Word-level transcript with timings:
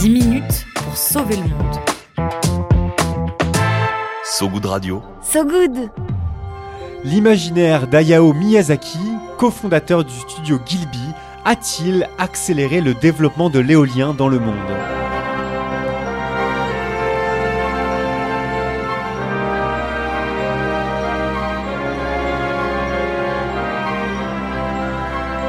10 0.00 0.10
minutes 0.10 0.64
pour 0.76 0.96
sauver 0.96 1.34
le 1.34 1.42
monde. 1.42 2.30
So 4.22 4.48
Good 4.48 4.66
Radio. 4.66 5.02
So 5.20 5.44
good 5.44 5.90
L'imaginaire 7.02 7.88
d'Ayao 7.88 8.32
Miyazaki, 8.32 9.00
cofondateur 9.38 10.04
du 10.04 10.14
studio 10.14 10.60
Gilby, 10.64 11.02
a-t-il 11.44 12.08
accéléré 12.18 12.80
le 12.80 12.94
développement 12.94 13.50
de 13.50 13.58
l'éolien 13.58 14.14
dans 14.14 14.28
le 14.28 14.38
monde? 14.38 14.54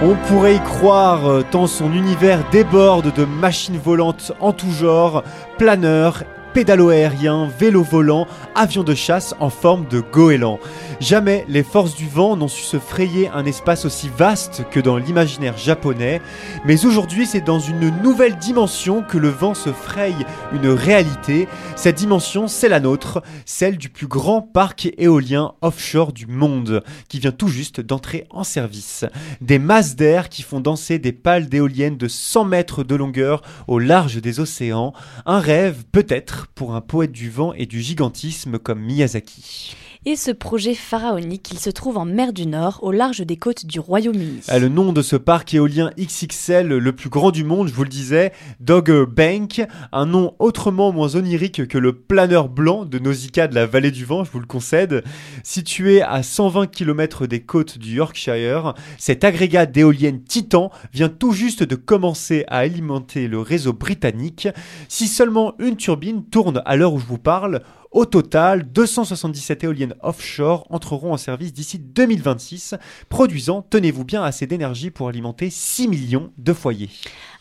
On 0.00 0.14
pourrait 0.28 0.54
y 0.54 0.60
croire 0.60 1.28
euh, 1.28 1.42
tant 1.50 1.66
son 1.66 1.92
univers 1.92 2.48
déborde 2.50 3.12
de 3.12 3.24
machines 3.24 3.78
volantes 3.78 4.30
en 4.38 4.52
tout 4.52 4.70
genre, 4.70 5.24
planeurs 5.58 6.22
pédalo 6.54 6.88
aérien, 6.88 7.48
vélo 7.58 7.82
volant, 7.82 8.26
avion 8.54 8.82
de 8.82 8.94
chasse 8.94 9.34
en 9.40 9.50
forme 9.50 9.86
de 9.88 10.00
goéland. 10.00 10.58
Jamais 11.00 11.44
les 11.48 11.62
forces 11.62 11.94
du 11.94 12.08
vent 12.08 12.36
n'ont 12.36 12.48
su 12.48 12.62
se 12.62 12.78
frayer 12.78 13.28
un 13.28 13.44
espace 13.44 13.84
aussi 13.84 14.10
vaste 14.16 14.64
que 14.70 14.80
dans 14.80 14.96
l'imaginaire 14.96 15.56
japonais, 15.56 16.20
mais 16.64 16.84
aujourd'hui 16.84 17.26
c'est 17.26 17.44
dans 17.44 17.60
une 17.60 17.90
nouvelle 18.02 18.36
dimension 18.36 19.02
que 19.02 19.18
le 19.18 19.28
vent 19.28 19.54
se 19.54 19.72
fraye 19.72 20.16
une 20.52 20.68
réalité. 20.68 21.48
Cette 21.76 21.96
dimension, 21.96 22.48
c'est 22.48 22.68
la 22.68 22.80
nôtre, 22.80 23.22
celle 23.44 23.76
du 23.76 23.88
plus 23.88 24.06
grand 24.06 24.42
parc 24.42 24.90
éolien 24.98 25.52
offshore 25.62 26.12
du 26.12 26.26
monde, 26.26 26.82
qui 27.08 27.18
vient 27.18 27.32
tout 27.32 27.48
juste 27.48 27.80
d'entrer 27.80 28.26
en 28.30 28.44
service. 28.44 29.04
Des 29.40 29.58
masses 29.58 29.96
d'air 29.96 30.28
qui 30.28 30.42
font 30.42 30.60
danser 30.60 30.98
des 30.98 31.12
pales 31.12 31.48
d'éoliennes 31.48 31.96
de 31.96 32.08
100 32.08 32.44
mètres 32.44 32.84
de 32.84 32.94
longueur 32.94 33.42
au 33.66 33.78
large 33.78 34.20
des 34.20 34.40
océans, 34.40 34.92
un 35.26 35.40
rêve 35.40 35.84
peut-être 35.92 36.37
pour 36.46 36.74
un 36.74 36.80
poète 36.80 37.12
du 37.12 37.30
vent 37.30 37.52
et 37.52 37.66
du 37.66 37.80
gigantisme 37.80 38.58
comme 38.58 38.80
Miyazaki. 38.80 39.76
Et 40.06 40.14
ce 40.14 40.30
projet 40.30 40.74
pharaonique, 40.74 41.50
il 41.50 41.58
se 41.58 41.70
trouve 41.70 41.98
en 41.98 42.04
mer 42.04 42.32
du 42.32 42.46
Nord, 42.46 42.78
au 42.82 42.92
large 42.92 43.20
des 43.20 43.36
côtes 43.36 43.66
du 43.66 43.80
Royaume-Uni. 43.80 44.42
Ah, 44.46 44.60
le 44.60 44.68
nom 44.68 44.92
de 44.92 45.02
ce 45.02 45.16
parc 45.16 45.54
éolien 45.54 45.90
XXL, 45.98 46.68
le 46.68 46.92
plus 46.92 47.10
grand 47.10 47.32
du 47.32 47.42
monde, 47.42 47.66
je 47.66 47.74
vous 47.74 47.82
le 47.82 47.88
disais, 47.88 48.32
Dogger 48.60 49.06
Bank, 49.08 49.60
un 49.90 50.06
nom 50.06 50.34
autrement 50.38 50.92
moins 50.92 51.16
onirique 51.16 51.66
que 51.66 51.78
le 51.78 51.94
planeur 51.94 52.48
blanc 52.48 52.84
de 52.84 53.00
Nausicaa 53.00 53.48
de 53.48 53.56
la 53.56 53.66
vallée 53.66 53.90
du 53.90 54.04
vent, 54.04 54.22
je 54.22 54.30
vous 54.30 54.38
le 54.38 54.46
concède. 54.46 55.02
Situé 55.42 56.00
à 56.00 56.22
120 56.22 56.68
km 56.68 57.26
des 57.26 57.40
côtes 57.40 57.76
du 57.76 57.96
Yorkshire, 57.96 58.74
cet 58.98 59.24
agrégat 59.24 59.66
d'éoliennes 59.66 60.22
titan 60.22 60.70
vient 60.92 61.08
tout 61.08 61.32
juste 61.32 61.64
de 61.64 61.74
commencer 61.74 62.44
à 62.46 62.58
alimenter 62.58 63.26
le 63.26 63.40
réseau 63.40 63.72
britannique. 63.72 64.46
Si 64.86 65.08
seulement 65.08 65.54
une 65.58 65.76
turbine 65.76 66.24
tourne 66.24 66.62
à 66.64 66.76
l'heure 66.76 66.92
où 66.92 67.00
je 67.00 67.06
vous 67.06 67.18
parle, 67.18 67.62
au 67.90 68.04
total, 68.04 68.70
277 68.70 69.64
éoliennes 69.64 69.94
offshore 70.02 70.66
entreront 70.70 71.12
en 71.12 71.16
service 71.16 71.52
d'ici 71.52 71.78
2026, 71.78 72.74
produisant, 73.08 73.62
tenez-vous 73.68 74.04
bien, 74.04 74.22
assez 74.22 74.46
d'énergie 74.46 74.90
pour 74.90 75.08
alimenter 75.08 75.48
6 75.50 75.88
millions 75.88 76.30
de 76.36 76.52
foyers. 76.52 76.90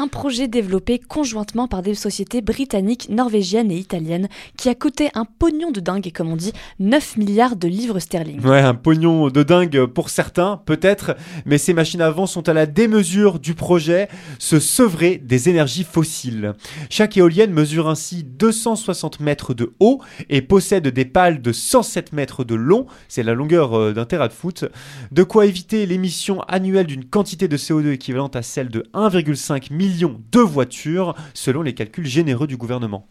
Un 0.00 0.06
projet 0.06 0.46
développé 0.46 1.00
conjointement 1.00 1.66
par 1.66 1.82
des 1.82 1.96
sociétés 1.96 2.40
britanniques, 2.40 3.08
norvégiennes 3.08 3.72
et 3.72 3.76
italiennes 3.76 4.28
qui 4.56 4.68
a 4.68 4.76
coûté 4.76 5.10
un 5.14 5.24
pognon 5.24 5.72
de 5.72 5.80
dingue, 5.80 6.12
comme 6.14 6.30
on 6.30 6.36
dit, 6.36 6.52
9 6.78 7.16
milliards 7.16 7.56
de 7.56 7.66
livres 7.66 7.98
sterling. 7.98 8.40
Ouais, 8.46 8.60
un 8.60 8.74
pognon 8.74 9.28
de 9.28 9.42
dingue 9.42 9.86
pour 9.86 10.08
certains, 10.08 10.62
peut-être, 10.64 11.16
mais 11.46 11.58
ces 11.58 11.74
machines 11.74 12.00
à 12.00 12.10
vent 12.10 12.26
sont 12.26 12.48
à 12.48 12.52
la 12.52 12.66
démesure 12.66 13.40
du 13.40 13.54
projet, 13.54 14.08
se 14.38 14.60
sevrer 14.60 15.18
des 15.18 15.48
énergies 15.48 15.82
fossiles. 15.82 16.52
Chaque 16.90 17.16
éolienne 17.16 17.52
mesure 17.52 17.88
ainsi 17.88 18.22
260 18.22 19.18
mètres 19.18 19.52
de 19.52 19.72
haut 19.80 20.00
et 20.30 20.42
possède 20.42 20.88
des 20.88 21.04
pales 21.04 21.42
de 21.42 21.52
107 21.52 22.12
mètres 22.12 22.44
de 22.44 22.54
long, 22.54 22.86
c'est 23.08 23.22
la 23.22 23.34
longueur 23.34 23.78
euh, 23.78 23.92
d'un 23.92 24.04
terrain 24.04 24.28
de 24.28 24.32
foot, 24.32 24.64
de 25.12 25.22
quoi 25.22 25.46
éviter 25.46 25.86
l'émission 25.86 26.40
annuelle 26.42 26.86
d'une 26.86 27.04
quantité 27.04 27.48
de 27.48 27.56
CO2 27.56 27.92
équivalente 27.92 28.36
à 28.36 28.42
celle 28.42 28.68
de 28.68 28.84
1,5 28.94 29.72
million 29.72 30.20
de 30.32 30.40
voitures, 30.40 31.14
selon 31.34 31.62
les 31.62 31.74
calculs 31.74 32.06
généreux 32.06 32.46
du 32.46 32.56
gouvernement. 32.56 33.08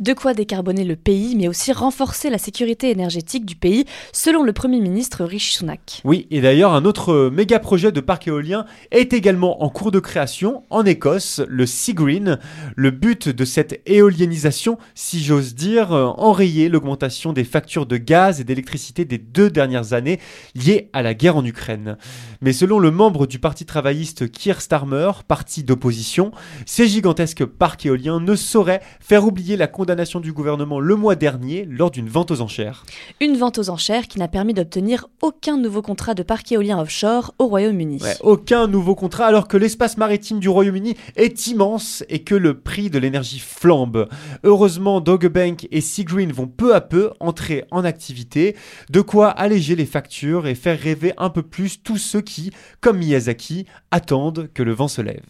De 0.00 0.12
quoi 0.12 0.34
décarboner 0.34 0.84
le 0.84 0.96
pays, 0.96 1.36
mais 1.36 1.48
aussi 1.48 1.72
renforcer 1.72 2.30
la 2.30 2.38
sécurité 2.38 2.90
énergétique 2.90 3.44
du 3.44 3.56
pays, 3.56 3.84
selon 4.12 4.42
le 4.42 4.52
Premier 4.52 4.80
ministre 4.80 5.24
Rishi 5.24 5.54
Sunak. 5.54 6.00
Oui, 6.04 6.26
et 6.30 6.40
d'ailleurs, 6.40 6.72
un 6.72 6.84
autre 6.84 7.12
euh, 7.12 7.30
méga 7.30 7.58
projet 7.58 7.92
de 7.92 8.00
parc 8.00 8.28
éolien 8.28 8.64
est 8.90 9.12
également 9.12 9.62
en 9.62 9.68
cours 9.68 9.90
de 9.90 10.00
création 10.00 10.64
en 10.70 10.84
Écosse, 10.84 11.40
le 11.48 11.66
Sea 11.66 11.94
Green. 11.94 12.38
Le 12.76 12.90
but 12.90 13.28
de 13.28 13.44
cette 13.44 13.80
éolianisation, 13.86 14.78
si 14.94 15.22
j'ose 15.22 15.54
dire, 15.54 15.92
euh, 15.92 16.06
enrayer 16.16 16.68
l'augmentation 16.68 17.32
des 17.32 17.44
factures 17.44 17.86
de 17.86 17.96
gaz 17.96 18.40
et 18.40 18.44
d'électricité 18.44 19.04
des 19.04 19.18
deux 19.18 19.50
dernières 19.50 19.92
années 19.92 20.20
liées 20.54 20.90
à 20.92 21.02
la 21.02 21.14
guerre 21.14 21.36
en 21.36 21.44
Ukraine. 21.44 21.96
Mais 22.40 22.52
selon 22.52 22.78
le 22.78 22.90
membre 22.90 23.26
du 23.26 23.38
Parti 23.38 23.64
travailliste 23.64 24.30
Keir 24.30 24.60
Starmer, 24.60 25.10
parti 25.26 25.62
d'opposition, 25.62 26.32
ces 26.66 26.88
gigantesques 26.88 27.44
parcs 27.44 27.86
éoliens 27.86 28.20
ne 28.20 28.34
sauraient 28.34 28.82
faire 29.00 29.24
oublier 29.24 29.56
la 29.56 29.61
condamnation 29.66 30.20
du 30.20 30.32
gouvernement 30.32 30.80
le 30.80 30.96
mois 30.96 31.14
dernier 31.14 31.64
lors 31.64 31.90
d'une 31.90 32.08
vente 32.08 32.30
aux 32.30 32.40
enchères. 32.40 32.84
Une 33.20 33.36
vente 33.36 33.58
aux 33.58 33.70
enchères 33.70 34.08
qui 34.08 34.18
n'a 34.18 34.28
permis 34.28 34.54
d'obtenir 34.54 35.08
aucun 35.20 35.56
nouveau 35.56 35.82
contrat 35.82 36.14
de 36.14 36.22
parc 36.22 36.50
éolien 36.52 36.80
offshore 36.80 37.34
au 37.38 37.46
Royaume-Uni. 37.46 38.00
aucun 38.22 38.66
nouveau 38.66 38.94
contrat 38.94 39.26
alors 39.26 39.48
que 39.48 39.56
l'espace 39.56 39.96
maritime 39.96 40.40
du 40.40 40.48
Royaume-Uni 40.48 40.96
est 41.16 41.46
immense 41.46 42.04
et 42.08 42.20
que 42.20 42.34
le 42.34 42.58
prix 42.60 42.90
de 42.90 42.98
l'énergie 42.98 43.38
flambe. 43.38 44.08
Heureusement, 44.44 45.00
Doggerbank 45.00 45.68
et 45.70 45.80
Seagreen 45.80 46.32
vont 46.32 46.46
peu 46.46 46.74
à 46.74 46.80
peu 46.80 47.10
entrer 47.20 47.64
en 47.70 47.84
activité, 47.84 48.56
de 48.90 49.00
quoi 49.00 49.28
alléger 49.28 49.76
les 49.76 49.86
factures 49.86 50.46
et 50.46 50.54
faire 50.54 50.78
rêver 50.78 51.12
un 51.16 51.30
peu 51.30 51.42
plus 51.42 51.82
tous 51.82 51.98
ceux 51.98 52.20
qui, 52.20 52.52
comme 52.80 52.98
Miyazaki, 52.98 53.66
attendent 53.90 54.48
que 54.54 54.62
le 54.62 54.72
vent 54.72 54.88
se 54.88 55.02
lève. 55.02 55.22